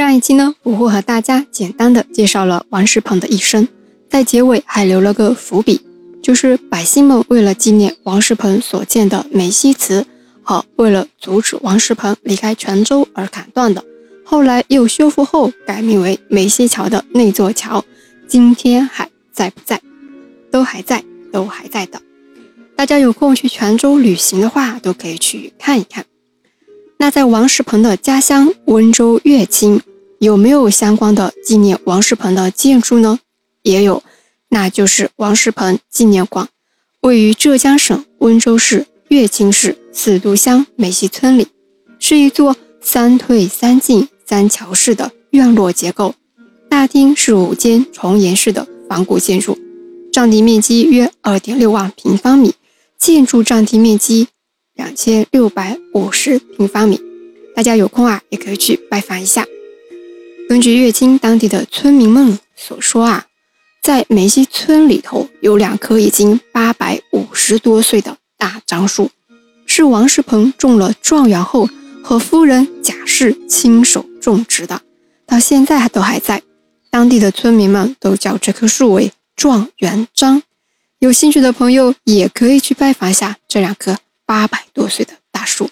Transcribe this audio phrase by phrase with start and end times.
[0.00, 3.68] 上一期呢，我会和大家简单的介绍了王世鹏的一生，
[4.08, 5.78] 在结尾还留了个伏笔，
[6.22, 10.06] 就是百姓们为了纪念王世鹏所建的梅溪祠，
[10.42, 13.84] 和为了阻止王世鹏离开泉州而砍断的，
[14.24, 17.84] 后来又修复后改名为梅溪桥的那座桥，
[18.26, 19.82] 今天还在不在？
[20.50, 22.00] 都还在，都还在的。
[22.74, 26.06] 大家有空去泉州旅行的话，都可以去看一看。
[26.96, 29.80] 那在王世鹏的家乡温州乐清，
[30.20, 33.20] 有没有相关的纪念王世鹏的建筑呢？
[33.62, 34.02] 也有，
[34.50, 36.46] 那就是王世鹏纪念馆，
[37.00, 41.48] 位于浙江省温州市乐清市四渡乡梅溪村里，
[41.98, 46.14] 是一座三退三进三桥式的院落结构，
[46.68, 49.58] 大厅是五间重檐式的仿古建筑，
[50.12, 52.54] 占地面积约二点六万平方米。
[52.98, 54.28] 建筑占地面积
[54.74, 57.00] 两千六百五十平方米，
[57.56, 59.46] 大家有空啊也可以去拜访一下。
[60.50, 63.24] 根据乐清当地的村民们所说啊，
[63.80, 69.12] 在梅溪村里头有两棵已经八百五十多岁的大樟树，
[69.64, 71.68] 是王世鹏中了状元后
[72.02, 74.82] 和夫人贾氏亲手种植的，
[75.24, 76.42] 到现在都还在。
[76.90, 80.42] 当地的村民们都叫这棵树为状元樟。
[80.98, 85.70] 有兴趣的朋友也可以去拜访一下这两棵八百多岁的大树。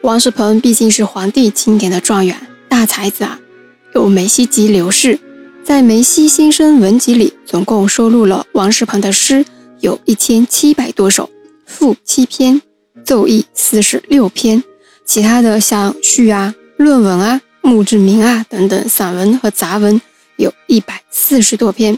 [0.00, 2.34] 王世鹏毕竟是皇帝钦点的状元
[2.74, 3.38] 大才子啊，
[3.94, 5.16] 有梅西集刘氏，
[5.62, 9.46] 在《梅西先生文集》里总共收录了王世鹏的诗
[9.78, 11.30] 有一千七百多首，
[11.66, 12.60] 赋七篇，
[13.04, 14.64] 奏议四十六篇，
[15.04, 20.00] 其他的像序啊、论文啊、墓志铭啊等等散文和杂文
[20.34, 21.96] 有一百四十多篇。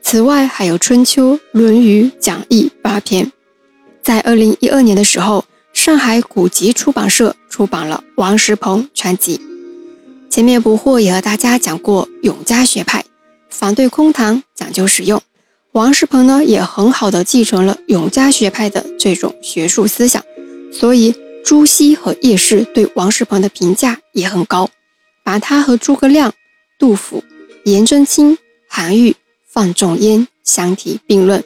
[0.00, 3.30] 此外，还有《春秋》《论语》讲义八篇。
[4.02, 5.44] 在二零一二年的时候，
[5.74, 9.36] 上海古籍出版社出版了《王世鹏全集》。
[10.30, 13.04] 前面不惑也和大家讲过，永嘉学派
[13.48, 15.20] 反对空谈，讲究实用。
[15.72, 20.22] 王世鹏呢，也很好的继承了永嘉学派的这种学术思想，
[20.72, 21.14] 所以
[21.44, 24.68] 朱熹和叶适对王世鹏的评价也很高，
[25.24, 26.32] 把他和诸葛亮、
[26.78, 27.22] 杜甫、
[27.64, 28.38] 颜真卿、
[28.68, 29.14] 韩愈。
[29.48, 31.42] 范仲淹相提并论。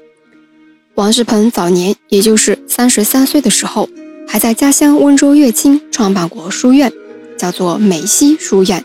[0.97, 3.89] 王世鹏早年，也就是三十三岁的时候，
[4.27, 6.93] 还在家乡温州乐清创办过书院，
[7.41, 8.85] 叫做梅溪书院，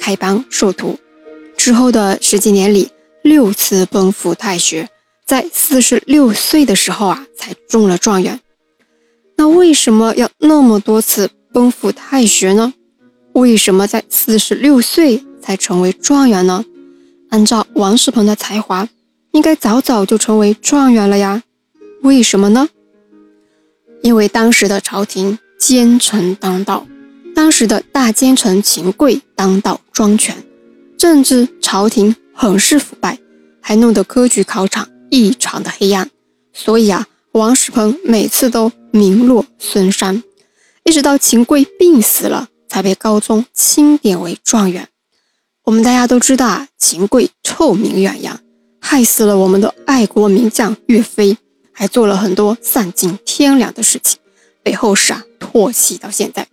[0.00, 0.98] 开班授徒。
[1.54, 2.88] 之后的十几年里，
[3.22, 4.88] 六次奔赴太学，
[5.26, 8.40] 在四十六岁的时候啊，才中了状元。
[9.36, 12.72] 那为什么要那么多次奔赴太学呢？
[13.34, 16.64] 为什么在四十六岁才成为状元呢？
[17.28, 18.88] 按照王世鹏的才华，
[19.32, 21.42] 应该早早就成为状元了呀？
[22.00, 22.66] 为什么呢？
[24.02, 26.86] 因为当时的朝廷奸臣当道，
[27.40, 30.44] 当时的大奸臣秦桧当道专权，
[30.98, 33.18] 政治朝廷很是腐败，
[33.62, 36.10] 还弄得科举考场异常的黑暗。
[36.52, 40.22] 所以啊，王世鹏每次都名落孙山，
[40.84, 44.88] 一直到秦桧病死了，才被高宗钦点为状元。
[45.64, 48.38] 我们大家都知道啊，秦桧臭名远扬，
[48.82, 51.38] 害死了我们的爱国名将岳飞，
[51.72, 54.20] 还做了很多丧尽天良的事情，
[54.62, 56.46] 被后世啊唾弃到现在。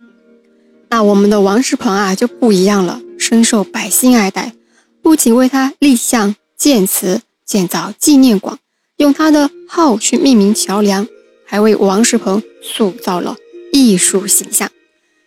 [0.90, 4.54] 那我们的王世鹏啊就不一样了，深受百姓爱戴，
[5.02, 8.58] 不仅为他立像、建祠、建造纪念馆，
[8.96, 11.06] 用他的号去命名桥梁，
[11.46, 13.36] 还为王世鹏塑造了
[13.72, 14.70] 艺术形象。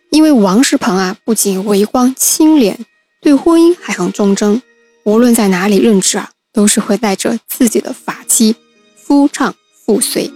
[0.10, 2.86] 因为王世鹏啊，不仅为官清廉。
[3.22, 4.64] 对婚姻还很忠贞，
[5.04, 8.56] 无论在哪里任职啊，都是会带着自己的法妻
[8.96, 9.54] 夫唱
[9.86, 10.32] 妇随。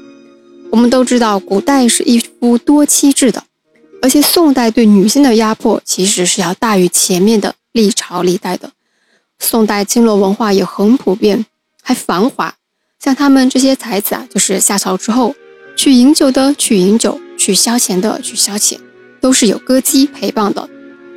[0.70, 3.44] 我们都知道，古代是一夫多妻制的，
[4.06, 8.72] 而且宋代对女性的压迫其实是要大于前面的历朝历代的。
[9.40, 11.44] 宋代金罗文化也很普遍，
[11.82, 12.54] 还繁华。
[13.00, 15.34] 像他们这些才子啊，就是下朝之后
[15.76, 18.78] 去饮酒的去饮酒，去消遣的去消遣，
[19.20, 20.70] 都是有歌姬陪伴的，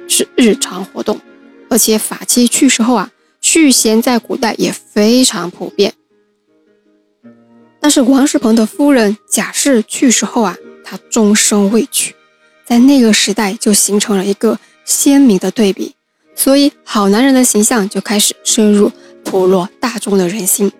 [0.09, 1.21] 是日常活动。
[1.69, 3.11] 而且法器去世后啊，
[3.43, 5.93] 续弦在古代也非常普遍。
[7.81, 12.15] 但是王世鹏的夫人贾氏去世后啊，他终身未娶，
[12.69, 15.95] 在那个时代就形成了一个鲜明的对比，
[16.35, 18.93] 所以好男人的形象就开始深入
[19.25, 20.71] 普罗大众的人心，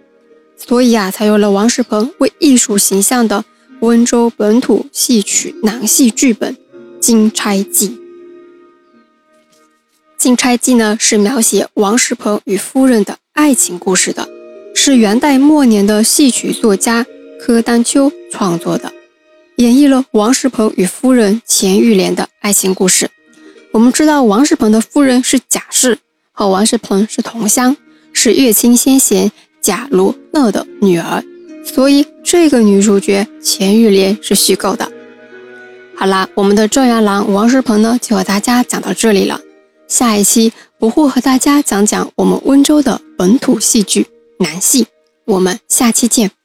[0.57, 3.43] 所以啊，才有了王世鹏为艺术形象的
[3.81, 6.55] 温州本土戏曲男戏剧本
[7.01, 7.89] 《金钗记》。
[10.19, 14.29] 《金钗记》呢是描写王世鹏与夫人的爱情故事的，
[14.75, 17.07] 是元代末年的戏曲作家
[17.41, 18.93] 柯丹秋创作的，
[19.59, 23.11] 演绎了王世鹏与夫人钱玉莲的爱情故事。
[23.73, 25.99] 我们知道王世鹏的夫人是贾氏，
[26.31, 27.77] 和王世鹏是同乡，
[28.13, 31.25] 是乐清先贤贾如讷的女儿，
[31.65, 34.89] 所以这个女主角钱玉莲是虚构的。
[35.97, 39.41] 好啦，我们的正阳郎王世鹏呢，就和大家讲到这里了。
[39.89, 44.07] 下一期我会和大家讲讲我们温州的本土戏剧
[44.39, 44.87] 南戏，
[45.25, 46.38] 我们下期见。